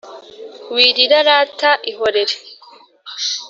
[0.73, 2.35] Wirira rata ihorere